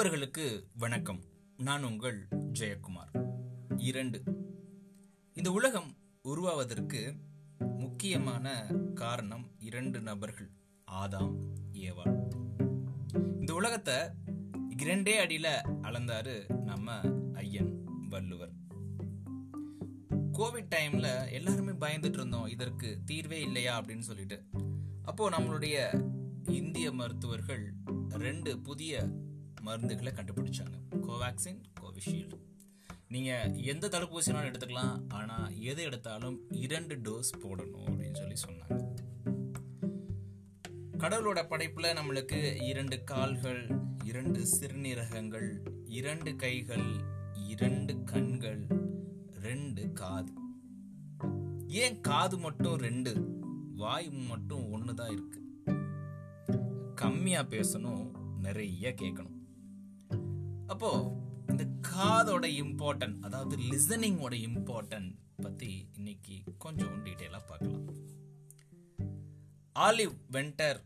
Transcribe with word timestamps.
நண்பர்களுக்கு 0.00 0.66
வணக்கம். 0.78 1.20
நான் 1.56 1.84
உங்கள் 1.84 2.28
ஜெயக்குமார். 2.52 3.36
இரண்டு. 3.76 4.22
இந்த 5.32 5.52
உலகம் 5.52 5.96
உருவாவதற்கு 6.22 7.14
முக்கியமான 7.58 8.66
காரணம் 8.94 9.50
இரண்டு 9.58 10.00
நபர்கள் 10.00 10.50
ஆதாம் 10.90 11.36
ஏவா. 11.72 12.28
இந்த 13.40 13.54
உலகத்தை 13.54 13.94
இரண்டே 14.68 15.26
அடியில 15.26 15.48
அளந்தாரு 15.82 16.62
நம்ம 16.62 17.00
ஐயன் 17.34 17.84
வள்ளுவர். 18.08 18.52
கோவிட் 20.32 20.74
டைம்ல 20.74 21.32
எல்லாருமே 21.32 21.70
பயந்துட்டு 21.70 22.12
இருந்தோம் 22.12 22.46
இதற்கு 22.46 23.00
தீர்வே 23.04 23.40
இல்லையா 23.40 23.80
அப்படின்னு 23.80 24.00
சொல்லிட்டு. 24.00 24.44
அப்போ 25.02 25.30
நம்மளுடைய 25.30 26.04
இந்திய 26.50 26.92
மருத்துவர்கள் 26.92 27.74
ரெண்டு 28.08 28.58
புதிய 28.58 29.10
மருந்துகளை 29.64 30.12
கண்டுபிடிச்சாங்க. 30.12 30.78
கோவேக்சின் 31.08 31.60
கோவிஷீல்டு 31.80 32.38
நீங்கள் 33.08 33.54
எந்த 33.54 33.88
தடுப்பூசினாலும் 33.88 34.50
எடுத்துக்கலாம். 34.50 35.00
ஆனால் 35.08 35.60
எது 35.60 35.82
எடுத்தாலும் 35.82 36.38
இரண்டு 36.50 36.96
டோஸ் 36.96 37.32
போடணும் 37.38 37.86
அப்படின்னு 37.86 38.16
சொல்லி 38.16 38.36
சொன்னாங்க. 38.46 38.78
கடவுளோட 40.98 41.48
படைப்பில் 41.48 41.96
நம்மளுக்கு 41.96 42.62
இரண்டு 42.62 43.04
கால்கள் 43.04 43.70
இரண்டு 44.04 44.40
சிறுநீரகங்கள் 44.58 45.48
இரண்டு 45.84 46.36
கைகள் 46.36 46.88
இரண்டு 47.34 48.04
கண்கள் 48.04 48.66
ரெண்டு 49.40 49.92
காது. 49.92 50.32
ஏன் 51.66 52.00
காது 52.00 52.38
மட்டும் 52.38 52.76
ரெண்டு? 52.76 53.12
வாய் 53.74 54.10
மட்டும் 54.10 54.70
ஒன்று 54.70 54.94
தான் 54.94 55.10
இருக்கு. 55.10 55.38
கம்மியாக 57.02 57.50
பேசணும் 57.54 58.10
நிறைய 58.38 58.94
கேட்கணும். 59.00 59.39
அப்போ 60.70 61.18
இந்த 61.46 61.64
காதோட 61.64 62.44
இம்பார்ட்டன்ட் 62.62 63.18
அதாவது 63.20 63.56
லிசனிங்கோட 63.56 64.34
இம்பார்ட்டன்ட் 64.48 65.14
பத்தி 65.36 65.88
இன்னைக்கு 65.96 66.42
கொஞ்சம் 66.58 67.04
டீட்டெயிலா 67.04 67.40
பார்க்கலாம். 67.46 67.86
ஆலிவ் 69.78 70.14
வென்டர் 70.30 70.80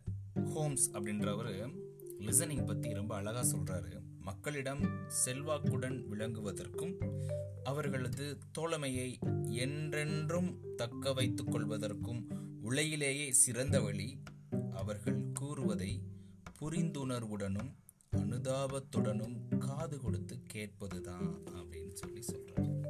ஹோம்ஸ் 0.44 0.90
அப்படின்றவர் 0.90 1.76
லிசனிங் 2.18 2.66
பத்தி 2.66 2.92
ரொம்ப 2.92 3.14
அழகா 3.14 3.40
சொல்றாரு. 3.40 3.92
மக்களிடம் 4.20 4.82
செல்வாக்குடன் 5.24 5.98
விளங்குவதற்கும் 6.10 6.94
அவர்களது 7.64 8.38
தோழமையை 8.58 9.18
என்றென்றும் 9.48 10.74
தக்க 10.76 11.12
வைத்துக் 11.12 11.52
கொள்வதற்கும் 11.54 12.22
உலகிலேயே 12.62 13.32
சிறந்த 13.32 13.80
வழி 13.80 14.22
அவர்கள் 14.72 15.32
கூறுவதை 15.32 16.02
புரிந்துணர்வுடனும் 16.60 17.72
அனுதாபத்துடனும் 18.14 19.58
காது 19.58 20.00
கொடுத்து 20.00 20.38
கேட்பதுதான் 20.54 21.42
அப்படின்னு 21.54 21.92
சொல்லி 21.92 22.22
சொல்றாரு. 22.32 22.82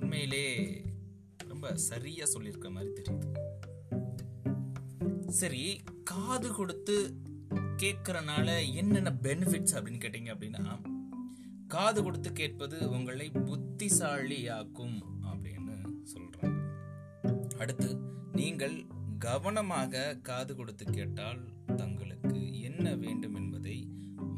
உண்மையிலே 0.00 0.44
ரொம்ப 1.48 1.76
சரியா 1.76 2.24
சொல்லியிருக்க 2.24 2.70
மாதிரி 2.70 2.92
தெரியுது. 2.92 3.28
சரி 5.28 5.80
காது 6.04 6.52
கொடுத்து 6.52 7.14
கேட்கறனால 7.76 8.74
என்னென்ன 8.74 9.16
பெனிஃபிட்ஸ் 9.22 9.74
அப்படின்னு 9.74 10.00
கேட்டீங்க 10.04 10.30
அப்படின்னா 10.36 10.88
காது 11.66 12.02
கொடுத்து 12.02 12.32
கேட்பது 12.32 12.90
உங்களை 12.90 13.30
புத்திசாலியாக்கும் 13.30 14.98
அப்படின்னு 15.22 15.94
சொல்றாங்க. 16.14 16.58
அடுத்து 17.58 17.96
நீங்கள் 18.32 18.86
கவனமாக 19.18 20.18
காது 20.22 20.56
கொடுத்து 20.56 20.84
கேட்டால் 20.84 21.40
தங்களுக்கு 21.76 22.60
என்ன 22.60 22.94
வேண்டும் 22.94 23.34
என்பதை 23.34 23.79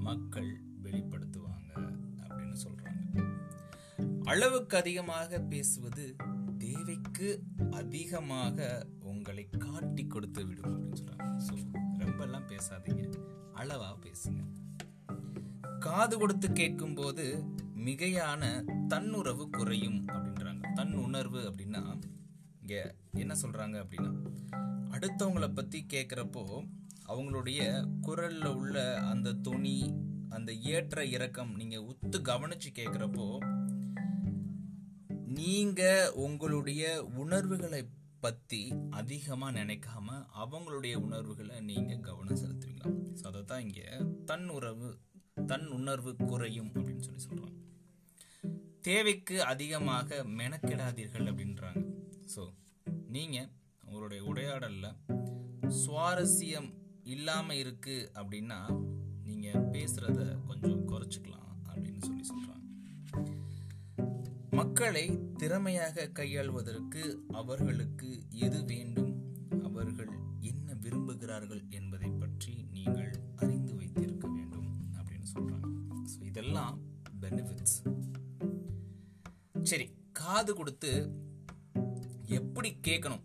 மக்கள் 0.07 0.51
வெளிப்படுத்துவாங்க 0.85 1.71
அப்படின்னு 2.23 2.57
சொல்றாங்க. 2.65 3.01
அளவுக்கு 4.23 4.77
அதிகமாக 4.77 5.41
பேசுவது 5.53 6.05
தேவைக்கு 6.59 7.29
அதிகமாக 7.71 8.67
உங்களை 9.13 9.45
காட்டி 9.59 10.05
கொடுத்து 10.07 10.47
விடும் 10.47 10.73
அப்படின்னு 10.73 11.01
சொல்றாங்க. 11.01 11.29
ஸோ 11.47 11.55
ரொம்ப 11.99 12.21
எல்லாம் 12.25 12.49
பேசாதீங்க. 12.49 13.05
அளவா 13.55 13.91
பேசுங்க. 14.07 14.43
காது 15.79 16.15
கொடுத்து 16.19 16.53
கேட்கும் 16.53 16.95
போது 16.95 17.25
மிகையான 17.87 18.43
தன்னுறவு 18.89 19.45
குறையும் 19.51 20.01
அப்படின்றாங்க. 20.09 20.73
தன் 20.75 20.95
உணர்வு 21.07 21.41
அப்படின்னா 21.51 21.83
இங்க 22.61 22.75
என்ன 23.13 23.35
சொல்றாங்க 23.43 23.77
அப்படின்னா 23.85 24.13
அடுத்தவங்களை 24.95 25.49
பத்தி 25.55 25.79
கேட்கிறப்போ 25.93 26.45
அவங்களுடைய 27.13 27.61
குரலில் 28.01 28.51
உள்ள 28.53 28.99
அந்த 29.03 29.33
துணி 29.33 29.77
அந்த 30.29 30.53
ஏற்ற 30.53 31.05
இறக்கம் 31.05 31.57
நீங்கள் 31.57 31.87
உத்து 31.87 32.21
கவனித்து 32.21 32.71
கேட்குறப்போ 32.71 33.27
நீங்கள் 35.27 36.13
உங்களுடைய 36.15 37.05
உணர்வுகளை 37.15 37.83
பற்றி 38.21 38.73
அதிகமாக 38.91 39.65
நினைக்காம 39.65 40.09
அவங்களுடைய 40.35 40.95
உணர்வுகளை 40.95 41.61
நீங்கள் 41.61 42.01
கவனம் 42.01 42.41
செலுத்துவீங்களா? 42.43 42.91
ஸோ 43.21 43.23
அதை 43.23 43.45
தான் 43.45 43.61
இங்கே 43.61 43.87
தன் 44.25 44.49
உறவு 44.49 44.99
தன் 45.47 45.69
உணர்வு 45.69 46.17
குறையும் 46.17 46.71
அப்படின்னு 46.75 46.99
சொல்லி 46.99 47.25
சொல்கிறாங்க 47.25 47.59
தேவைக்கு 48.81 49.43
அதிகமாக 49.45 50.25
மெனக்கிடாதீர்கள் 50.39 51.29
அப்படின்றாங்க. 51.31 51.83
ஸோ 52.37 52.43
நீங்கள் 53.09 53.49
உங்களுடைய 53.85 54.25
உரையாடலில் 54.25 54.97
சுவாரஸ்யம் 55.87 56.71
இல்லாமல் 57.03 57.57
இருக்கு 57.57 58.11
அப்படின்னா 58.15 58.59
நீங்க 59.25 59.49
பேசுறத 59.75 60.21
கொஞ்சம் 60.47 60.89
குறைச்சிக்கலாம் 60.89 61.51
அப்படின்னு 61.69 62.01
சொல்லி 62.07 62.25
சொல்றாங்க. 62.31 62.69
மக்களை 64.51 65.05
திறமையாக 65.37 66.07
கையாள்வதற்கு 66.07 67.03
அவர்களுக்கு 67.33 68.29
எது 68.31 68.65
வேண்டும்? 68.65 69.13
அவர்கள் 69.63 70.13
என்ன 70.41 70.75
விரும்புகிறார்கள் 70.75 71.63
என்பதை 71.71 72.11
பற்றி 72.11 72.67
நீங்கள் 72.71 73.13
அறிந்து 73.37 73.75
வைத்திருக்க 73.75 74.27
வேண்டும் 74.29 74.71
அப்படின்னு 74.99 75.29
சொல்றாங்க. 75.35 75.69
ஸோ 76.13 76.21
இதெல்லாம் 76.23 76.79
பெனிஃபிட்ஸ் 77.21 77.79
சரி 79.63 79.89
காது 80.13 80.55
கொடுத்து 80.55 80.93
எப்படி 82.27 82.77
கேட்கணும்? 82.89 83.25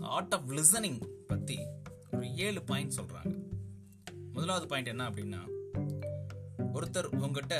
ஆர்ட் 0.00 0.34
ஆஃப் 0.34 0.50
லிசனிங் 0.50 1.00
பற்றி 1.26 1.58
ஏழு 2.36 2.62
பாயிண்ட் 2.62 2.96
சொல்றாங்க. 2.96 3.34
முதலாவது 4.32 4.66
பாயிண்ட் 4.66 4.88
என்ன 4.88 5.10
அப்படின்னா 5.10 5.40
ஒருத்தர் 6.72 7.04
உங்ககிட்ட 7.04 7.56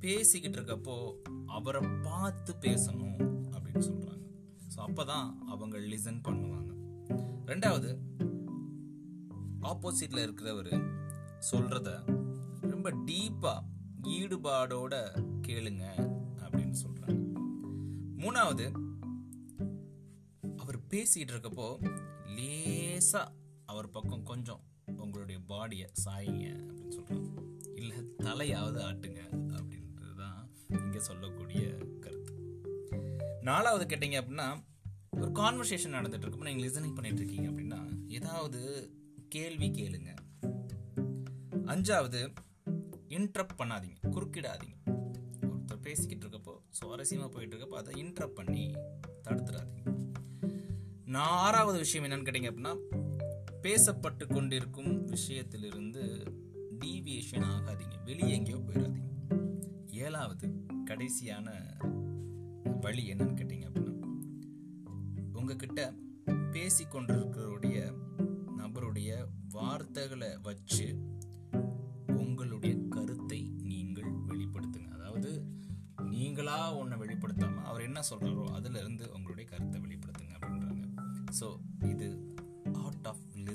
பேசிக்கிட்டு 0.00 0.58
இருக்கப்போ 0.58 1.12
அவரை 1.46 1.82
பார்த்து 2.02 2.54
பேசணும் 2.60 3.18
அப்படின்னு 3.50 3.84
சொல்றாங்க. 3.90 4.24
ஸோ 4.74 4.78
அப்பதான் 4.78 5.36
அவங்க 5.46 5.78
லிசன் 5.78 6.20
பண்ணுவாங்க. 6.28 6.70
ரெண்டாவது 7.46 7.90
ஆப்போசிட்ல 9.62 10.22
இருக்கிறவர் 10.26 10.72
சொல்றத 11.52 11.90
ரொம்ப 12.60 12.90
டீப்பா 12.90 13.54
ஈடுபாடோட 14.02 14.94
கேளுங்க 15.46 15.84
அப்படின்னு 16.44 16.74
சொல்றாங்க. 16.84 17.24
மூணாவது 18.16 18.66
அவர் 20.56 20.78
பேசிட்டு 20.90 21.34
இருக்கப்போ 21.34 21.68
லேசா 22.36 23.22
அவர் 23.78 23.90
பக்கம் 23.90 24.22
கொஞ்சம் 24.22 24.62
உங்களுடைய 24.96 25.40
பாடியை 25.48 25.86
சாயிங்க 26.04 26.44
அப்படின்னு 26.60 26.94
சொல்கிறாங்க 26.96 27.28
இல்லை 27.74 27.96
தலையாவது 28.16 28.78
ஆட்டுங்க 28.80 29.20
அப்படின்றது 29.48 30.14
தான் 30.16 30.50
இங்கே 30.68 30.98
சொல்லக்கூடிய 30.98 31.76
கருத்து. 32.00 32.32
நாலாவது 33.40 33.96
கேட்டீங்க 33.96 34.16
அப்படின்னா 34.22 34.48
ஒரு 35.10 35.30
கான்வர்சேஷன் 35.30 35.94
நடந்துட்டு 35.94 36.26
இருக்கப்போ 36.26 36.48
நீங்கள் 36.48 36.68
லிசனிங் 36.68 36.94
பண்ணிட்டு 36.94 37.20
இருக்கீங்க 37.22 37.50
அப்படின்னா 37.50 38.08
ஏதாவது 38.08 38.92
கேள்வி 39.28 39.68
கேளுங்க. 39.68 40.10
அஞ்சாவது 41.66 42.32
இன்ட்ரப்ட் 43.08 43.58
பண்ணாதீங்க. 43.58 43.98
குறுக்கிடாதீங்க. 44.10 44.76
ஒருத்தர் 45.42 45.80
பேசிக்கிட்டு 45.80 46.26
இருக்கப்போ 46.26 46.56
சுவாரஸ்யமாக 46.80 47.28
போயிட்டு 47.28 47.56
இருக்கப்போ 47.56 47.74
அதை 47.74 48.04
இன்ட்ரப்ட் 48.04 48.38
பண்ணி 48.40 48.74
தடுத்துடாதீங்க 49.24 49.84
நான் 51.04 51.36
ஆறாவது 51.46 51.78
விஷயம் 51.78 52.10
என்னன்னு 52.10 52.26
கேட்டீங்க 52.26 52.50
அப்படின்னா 52.50 52.72
பேசப்பட்டு 53.62 54.26
கொண்டிருக்கும் 54.26 54.92
விஷயத்திலிருந்து 55.06 56.02
டீவியேஷன் 56.78 57.46
ஆகாதீங்க. 57.54 57.96
வெளியே 58.04 58.34
எங்கேயோ 58.34 58.56
போயிடாதீங்க 58.56 59.12
ஏழாவது 59.86 60.48
கடைசியான 60.84 61.48
வழி 62.80 63.12
என்னன்னு 63.12 63.38
கேட்டீங்க 63.38 63.66
அப்படின்னா 63.68 63.94
உங்ககிட்ட 65.32 65.94
பேசி 66.52 66.84
நபருடைய 68.56 69.26
வார்த்தைகளை 69.48 70.36
வச்சு 70.42 70.86
உங்களுடைய 72.16 72.74
கருத்தை 72.88 73.40
நீங்கள் 73.62 74.10
வெளிப்படுத்துங்க. 74.26 74.90
அதாவது 74.90 75.44
நீங்களா 76.10 76.76
ஒன்றை 76.76 76.98
வெளிப்படுத்தாமல் 76.98 77.64
அவர் 77.64 77.80
என்ன 77.80 78.00
சொல்கிறாரோ 78.10 78.44
அதுலேருந்து 78.58 79.06
உங்களுடைய 79.06 79.50
கருத்தை 79.50 79.67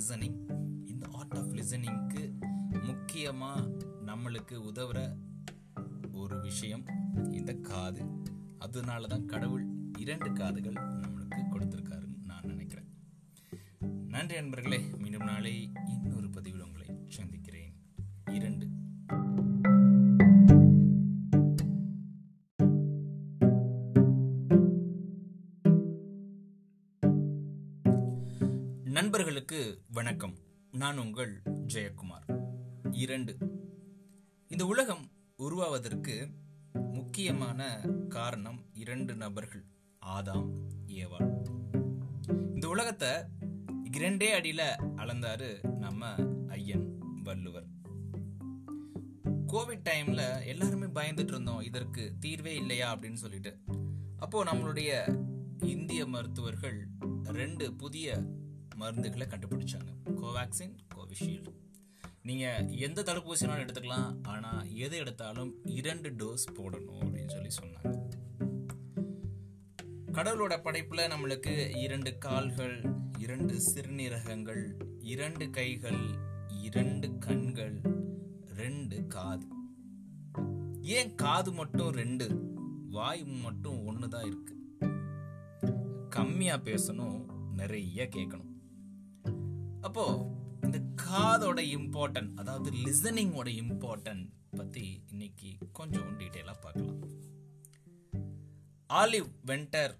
லிசனிங் 0.04 0.38
இந்த 0.86 1.08
ஆர்ட் 1.12 1.34
ஆஃப் 1.34 1.52
லிசனிங்க்கு 1.52 2.34
முக்கியமா 2.72 3.78
நம்மளுக்கு 4.06 4.52
உதவுற 4.52 5.18
ஒரு 6.12 6.42
விஷயம் 6.42 6.84
இந்த 7.32 7.54
காது. 7.54 8.06
அதனால 8.60 9.08
தான் 9.08 9.26
கடவுள் 9.26 9.66
இரண்டு 9.98 10.34
காதுகள் 10.34 10.74
நம்மளுக்கு 10.74 11.42
கொடுத்திருக்காருன்னு 11.52 12.24
நான் 12.26 12.46
நினைக்கிறேன். 12.46 12.88
நன்றி 14.08 14.36
நண்பர்களே 14.36 14.90
மீண்டும் 14.98 15.24
நாளை 15.24 15.72
நண்பர்களுக்கு 29.14 29.82
வணக்கம். 29.92 30.38
நான் 30.72 30.98
உங்கள் 30.98 31.42
ஜெயக்குமார். 31.68 32.56
இரண்டு. 32.92 33.38
இந்த 34.48 34.66
உலகம் 34.66 35.12
உருவாவதற்கு 35.36 36.30
முக்கியமான 36.74 37.82
காரணம் 38.10 38.66
இரண்டு 38.74 39.16
நபர்கள் 39.16 39.66
ஆதாம் 40.06 40.50
ஏவா. 40.88 41.48
இந்த 42.54 42.68
உலகத்தை 42.68 43.10
இரண்டே 43.84 44.40
அடியில 44.40 44.64
அளந்தாரு 44.96 45.76
நம்ம 45.78 46.16
ஐயன் 46.48 46.98
வள்ளுவர். 47.24 47.68
கோவிட் 49.48 49.86
டைம்ல 49.90 50.46
எல்லாருமே 50.46 50.86
பயந்துட்டு 50.86 51.28
இருந்தோம் 51.28 51.62
இதற்கு 51.62 52.16
தீர்வே 52.20 52.56
இல்லையா 52.56 52.98
அப்படின்னு 52.98 53.14
சொல்லிட்டு. 53.14 53.58
அப்போ 54.18 54.44
நம்மளுடைய 54.44 55.20
இந்திய 55.66 56.06
மருத்துவர்கள் 56.06 56.88
ரெண்டு 57.24 57.74
புதிய 57.74 58.24
மருந்துகளை 58.80 59.26
கண்டுபிடிச்சாங்க. 59.28 59.92
கோவேக்சின் 60.22 60.76
கோவிஷீல்டு 60.96 61.54
நீங்கள் 62.22 62.68
எந்த 62.68 63.02
தடுப்பூசினாலும் 63.02 63.64
எடுத்துக்கலாம். 63.64 64.18
ஆனால் 64.24 64.76
எது 64.76 64.98
எடுத்தாலும் 64.98 65.52
இரண்டு 65.66 66.10
டோஸ் 66.10 66.46
போடணும் 66.54 67.02
அப்படின்னு 67.02 67.32
சொல்லி 67.36 67.52
சொன்னாங்க. 67.62 67.92
கடவுளோட 70.12 70.62
படைப்பில் 70.62 71.12
நம்மளுக்கு 71.12 71.76
இரண்டு 71.76 72.18
கால்கள் 72.18 72.84
இரண்டு 73.20 73.54
சிறுநீரகங்கள் 73.74 74.64
இரண்டு 75.00 75.50
கைகள் 75.50 76.02
இரண்டு 76.48 77.18
கண்கள் 77.18 77.82
ரெண்டு 78.56 79.08
காது. 79.08 79.48
ஏன் 80.82 81.16
காது 81.16 81.52
மட்டும் 81.52 81.90
ரெண்டு? 81.90 82.28
வாய் 82.90 83.24
மட்டும் 83.24 83.86
ஒன்று 83.86 84.10
தான் 84.10 84.26
இருக்கு. 84.26 84.56
கம்மியாக 86.16 86.66
பேசணும் 86.70 87.20
நிறைய 87.52 88.10
கேட்கணும். 88.16 88.53
அப்போ 89.84 90.32
இந்த 90.62 90.80
காதோட 91.02 91.60
இம்பார்ட்டன்ட் 91.78 92.34
அதாவது 92.36 92.72
லிசனிங்கோட 92.72 93.50
இம்பார்ட்டன்ட் 93.62 94.30
பத்தி 94.52 95.04
இன்னைக்கு 95.10 95.58
கொஞ்சம் 95.72 96.20
டீட்டெயிலாக 96.20 96.62
பார்க்கலாம். 96.62 97.00
ஆலிவ் 98.90 99.30
வெண்டர் 99.46 99.94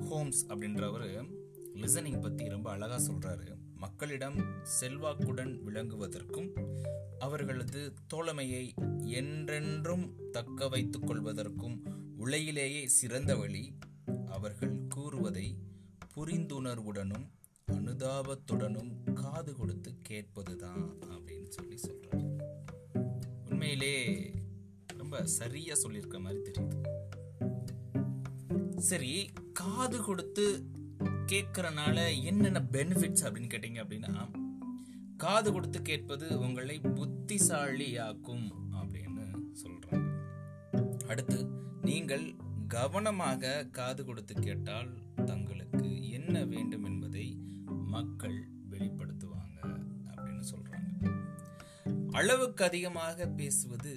ஹோம்ஸ் 0.00 0.46
அப்படின்றவர் 0.46 1.28
லிசனிங் 1.74 2.20
பத்தி 2.20 2.48
ரொம்ப 2.48 2.70
அழகா 2.70 2.96
சொல்றாரு. 2.96 3.56
மக்களிடம் 3.74 4.38
செல்வாக்குடன் 4.80 5.52
விளங்குவதற்கும் 5.66 6.50
அவர்களது 7.18 7.94
தோழமையை 8.14 8.74
என்றென்றும் 9.06 10.30
தக்க 10.30 10.68
வைத்துக் 10.68 11.10
கொள்வதற்கும் 11.10 11.78
உலகிலேயே 12.16 12.88
சிறந்த 12.88 13.36
வழி 13.36 13.76
அவர்கள் 14.26 14.86
கூறுவதை 14.88 15.56
புரிந்துணர்வுடனும் 16.14 17.26
அனுதாபத்துடனும் 17.68 19.12
காது 19.12 19.56
கொடுத்து 19.56 19.94
கேட்பதுதான் 20.08 20.84
அப்படின்னு 21.10 21.48
சொல்லி 21.48 21.78
சொல்றாரு. 21.86 22.28
உண்மையிலே 23.50 23.94
ரொம்ப 24.96 25.26
சரியா 25.26 25.74
சொல்லியிருக்க 25.74 26.18
மாதிரி 26.18 26.40
தெரியுது. 26.40 26.78
சரி 28.76 29.30
காது 29.52 30.02
கொடுத்து 30.02 30.66
கேட்கறனால 31.26 32.22
என்னென்ன 32.22 32.60
பெனிஃபிட்ஸ் 32.72 33.24
அப்படின்னு 33.24 33.50
கேட்டீங்க 33.54 33.80
அப்படின்னா 33.84 34.46
காது 35.16 35.52
கொடுத்து 35.52 35.82
கேட்பது 35.82 36.38
உங்களை 36.38 36.80
புத்திசாலியாக்கும் 36.80 38.46
அப்படின்னு 38.72 39.24
சொல்றாங்க. 39.62 40.08
அடுத்து 41.06 41.38
நீங்கள் 41.82 42.34
கவனமாக 42.68 43.66
காது 43.72 44.04
கொடுத்து 44.04 44.34
கேட்டால் 44.34 44.90
தங்களுக்கு 45.26 46.10
என்ன 46.10 46.44
வேண்டும் 46.44 46.84
என்பது? 46.84 47.07
மக்கள் 47.94 48.38
வெளிப்படுத்துவாங்க 48.72 49.58
அப்படின்னு 50.10 50.44
சொல்றாங்க. 50.52 50.86
அளவுக்கு 52.18 52.62
அதிகமாக 52.64 53.26
பேசுவது 53.40 53.92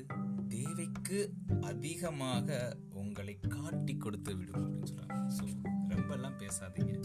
தேவைக்கு 0.54 1.20
அதிகமாக 1.62 2.78
உங்களை 3.02 3.36
காட்டி 3.56 3.94
கொடுத்து 3.98 4.32
விடும் 4.38 4.64
அப்படின்னு 4.66 4.90
சொல்றாங்க. 4.92 5.18
ஸோ 5.38 5.46
ரொம்பலாம் 5.94 6.40
பேசாதீங்க. 6.44 6.96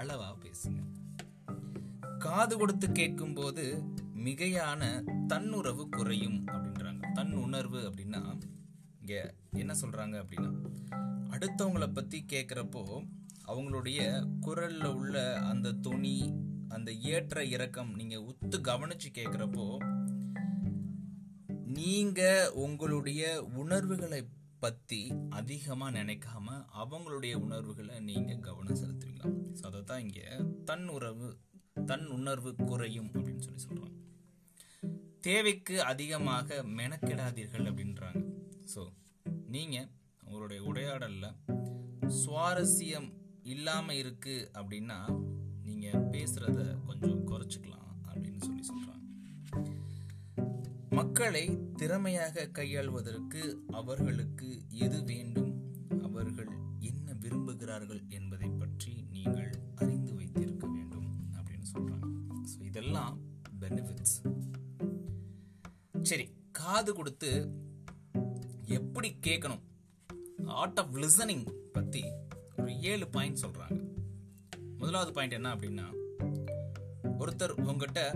அளவா 0.00 0.28
பேசுங்க. 0.44 0.80
காது 2.18 2.54
கொடுத்து 2.58 2.86
கேட்கும் 2.92 3.34
போது 3.34 3.64
மிகையான 4.24 4.82
தன்னுறவு 5.32 5.84
குறையும் 5.88 6.40
அப்படின்றாங்க. 6.46 7.02
தன் 7.12 7.34
உணர்வு 7.46 7.80
அப்படின்னா 7.88 8.22
இங்க 9.00 9.14
என்ன 9.62 9.72
சொல்றாங்க 9.82 10.16
அப்படின்னா 10.22 10.50
அடுத்தவங்களை 11.34 11.88
பத்தி 11.92 12.18
கேட்கிறப்போ 12.32 12.82
அவங்களுடைய 13.50 14.00
குரலில் 14.40 14.92
உள்ள 14.92 15.36
அந்த 15.40 15.72
துணி 15.72 16.16
அந்த 16.68 16.92
ஏற்ற 16.92 17.44
இறக்கம் 17.44 17.94
நீங்கள் 17.94 18.24
உத்து 18.24 18.60
கவனித்து 18.60 19.08
கேட்குறப்போ 19.10 19.66
நீங்கள் 21.64 22.50
உங்களுடைய 22.54 23.42
உணர்வுகளை 23.54 24.28
பற்றி 24.58 25.12
அதிகமாக 25.28 26.02
நினைக்காம 26.02 26.46
அவங்களுடைய 26.74 27.34
உணர்வுகளை 27.34 28.00
நீங்கள் 28.00 28.38
கவனம் 28.38 28.80
செலுத்துவீங்களா? 28.82 29.30
ஸோ 29.52 29.62
அதை 29.62 29.84
தான் 29.84 30.00
இங்கே 30.00 30.26
தன் 30.64 30.88
உறவு 30.88 31.38
தன் 31.86 32.06
உணர்வு 32.06 32.54
குறையும் 32.54 33.10
அப்படின்னு 33.14 33.38
சொல்லி 33.38 33.62
சொல்கிறாங்க 33.64 33.96
தேவைக்கு 35.20 35.82
அதிகமாக 35.82 36.62
மெனக்கெடாதீர்கள் 36.62 37.68
அப்படின்றாங்க. 37.70 38.20
ஸோ 38.74 38.82
நீங்கள் 39.46 39.88
உங்களுடைய 40.24 40.62
உரையாடலில் 40.62 41.36
சுவாரஸ்யம் 42.24 43.10
இல்லாமல் 43.42 43.96
இருக்கு 43.96 44.50
அப்படின்னா 44.54 44.98
நீங்க 45.62 45.88
பேசுறத 45.92 46.60
கொஞ்சம் 46.86 47.26
குறைச்சிக்கலாம் 47.28 47.90
அப்படின்னு 48.08 48.40
சொல்லி 48.44 48.64
சொல்றாங்க. 48.68 49.06
மக்களை 50.90 51.44
திறமையாக 51.76 52.46
கையாள்வதற்கு 52.46 53.64
அவர்களுக்கு 53.72 54.62
எது 54.68 55.04
வேண்டும்? 55.04 55.52
அவர்கள் 56.02 56.50
என்ன 56.78 57.12
விரும்புகிறார்கள் 57.12 58.08
என்பதை 58.08 58.48
பற்றி 58.48 59.04
நீங்கள் 59.10 59.50
அறிந்து 59.74 60.14
வைத்திருக்க 60.14 60.66
வேண்டும் 60.66 61.10
அப்படின்னு 61.38 61.66
சொல்றாங்க. 61.74 62.08
ஸோ 62.52 62.60
இதெல்லாம் 62.64 63.20
பெனிஃபிட்ஸ் 63.60 64.18
சரி 66.02 66.26
காது 66.50 66.94
கொடுத்து 66.94 67.30
எப்படி 68.64 69.16
கேட்கணும்? 69.26 69.64
ஆர்ட் 70.44 70.78
ஆஃப் 70.78 70.96
லிசனிங் 70.96 71.46
பற்றி 71.72 72.02
ஏழு 72.80 73.08
பாயிண்ட் 73.08 73.42
சொல்கிறாங்க 73.42 73.78
முதலாவது 74.78 75.12
பாயிண்ட் 75.12 75.34
என்ன 75.34 75.54
அப்படின்னா 75.54 75.86
ஒருத்தர் 77.18 77.60
உங்ககிட்ட 77.60 78.14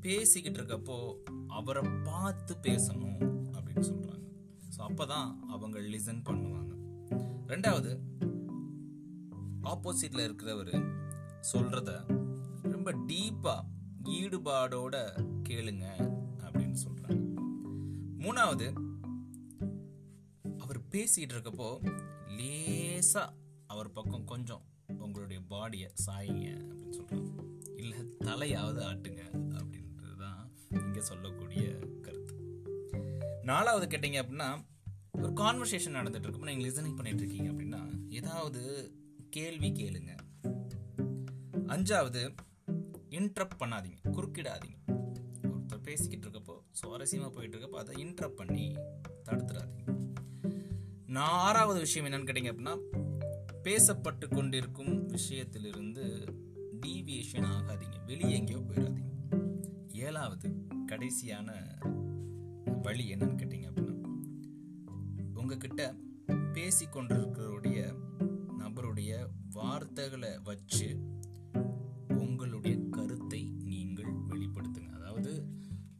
பேசிக்கிட்டு 0.00 0.60
இருக்கப்போ 0.60 1.14
அவரை 1.46 1.82
பார்த்து 2.04 2.54
பேசணும் 2.62 3.18
அப்படின்னு 3.52 3.80
சொல்கிறாங்க 3.80 4.26
ஸோ 4.76 4.80
அப்போ 4.80 5.06
தான் 5.06 5.48
அவங்க 5.48 5.78
லிசன் 5.78 6.22
பண்ணுவாங்க. 6.24 6.72
ரெண்டாவது 7.46 8.00
ஆப்போசிட்டில் 9.62 10.32
இருக்கிறவர் 10.32 10.74
சொல்கிறத 11.52 12.06
ரொம்ப 12.62 12.92
டீப்பாக 12.92 13.66
ஈடுபாடோட 14.10 14.96
கேளுங்க 15.48 15.86
அப்படின்னு 16.40 16.74
சொல்கிறாங்க 16.74 17.24
மூணாவது 18.18 18.68
அவர் 20.58 20.88
பேசிக்கிட்டு 20.88 21.34
இருக்கப்போ 21.34 21.80
லேசாக 22.36 23.34
அவர் 23.68 23.92
பக்கம் 23.92 24.24
கொஞ்சம் 24.24 24.64
உங்களுடைய 24.98 25.40
பாடியை 25.50 25.88
சாயிங்க 26.06 26.46
அப்படின்னு 26.68 26.96
சொல்கிறாங்க 26.96 27.34
இல்லை 27.76 27.98
தலையாவது 28.18 28.80
ஆட்டுங்க 28.80 29.22
அப்படின்றது 29.58 30.16
தான் 30.18 30.40
இங்கே 30.70 31.00
சொல்லக்கூடிய 31.00 31.64
கருத்து. 32.00 32.34
நாலாவது 33.42 33.86
கேட்டிங்க 33.86 34.20
அப்படின்னா 34.22 34.48
ஒரு 35.12 35.32
கான்வர்சேஷன் 35.32 35.96
நடந்துட்டு 35.98 36.26
இருக்கப்போ 36.26 36.50
நீங்கள் 36.50 36.66
லிசனிங் 36.70 36.96
பண்ணிட்டு 36.96 37.22
இருக்கீங்க 37.22 37.50
அப்படின்னா 37.52 37.82
ஏதாவது 38.08 38.62
கேள்வி 39.30 39.70
கேளுங்க. 39.70 40.12
அஞ்சாவது 41.66 42.22
இன்ட்ரப்ட் 43.10 43.60
பண்ணாதீங்க 43.62 43.98
குறுக்கிடாதீங்க. 44.16 44.76
ஒருத்தர் 45.44 45.86
பேசிக்கிட்டு 45.88 46.26
இருக்கப்போ 46.26 46.54
சுவாரஸ்யமாக 46.80 47.30
போயிட்டு 47.30 47.54
இருக்கப்போ 47.56 47.78
அதை 47.78 48.04
இன்ட்ரப்ட் 48.04 48.40
பண்ணி 48.42 48.66
தடுத்துடாதீங்க 49.26 49.84
நான் 51.16 51.38
ஆறாவது 51.46 51.78
விஷயம் 51.78 52.06
என்னன்னு 52.06 52.28
கேட்டீங்க 52.28 52.50
அப்படின்னா 52.52 52.74
பேசப்பட்டு 53.68 54.28
கொண்டிருக்கும் 54.28 55.08
விஷயத்திலிருந்து 55.08 56.34
டீவியேஷன் 56.80 57.46
ஆகாதீங்க. 57.54 58.04
வெளியே 58.06 58.36
எங்கேயோ 58.36 58.58
போயிடாதீங்க 58.58 59.10
ஏழாவது 59.92 60.48
கடைசியான 60.86 61.48
வழி 62.82 63.14
என்னன்னு 63.14 63.38
கேட்டீங்க 63.40 63.70
அப்படின்னா 63.70 63.94
உங்ககிட்ட 65.34 65.94
பேசி 66.52 66.86
நபருடைய 68.58 69.30
வார்த்தைகளை 69.50 70.38
வச்சு 70.38 71.00
உங்களுடைய 72.08 72.78
கருத்தை 72.90 73.42
நீங்கள் 73.42 74.12
வெளிப்படுத்துங்க. 74.28 74.92
அதாவது 74.92 75.46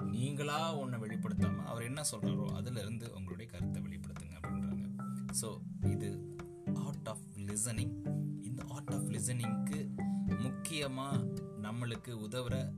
நீங்களா 0.05 0.77
ஒன்றை 0.77 1.01
வெளிப்படுத்தாமல் 1.01 1.65
அவர் 1.65 1.83
என்ன 1.83 2.03
சொல்கிறாரோ 2.13 2.47
அதுல 2.51 2.81
இருந்து 2.81 3.15
உங்களுடைய 3.15 3.51
கருத்தை 3.53 3.83
வெளிப்படுத்துங்க 3.83 4.37
அப்படின்றாங்க. 4.41 4.89
ஸோ 5.43 5.61
இது 5.89 6.28
லிசனிங் 7.59 7.93
இந்த 8.43 8.65
ஆர்ட் 8.69 8.91
ஆஃப் 8.91 9.09
லிசனிங்க்கு 9.09 9.97
முக்கியமாக 10.39 11.17
நம்மளுக்கு 11.63 12.09
உதவுற 12.09 12.73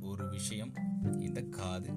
ஒரு 0.00 0.28
விஷயம் 0.28 0.72
இந்த 1.18 1.42
காது. 1.42 1.94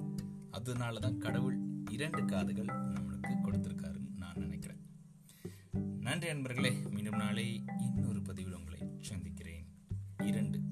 அதனால 0.50 0.98
தான் 0.98 1.18
கடவுள் 1.18 1.58
இரண்டு 1.90 2.24
காதுகள் 2.24 2.64
நம்மளுக்கு 2.64 3.34
கொடுத்துருக்காருன்னு 3.44 4.16
நான் 4.16 4.36
நினைக்கிறேன். 4.36 4.80
நன்றி 6.00 6.26
நண்பர்களே 6.26 6.70
மீண்டும் 6.90 7.16
நாளை 7.16 7.64
இன்னொரு 7.78 8.22
பதிவில் 8.22 8.56
உங்களை 8.56 8.80
சந்திக்கிறேன். 9.00 9.66
இரண்டு 10.18 10.63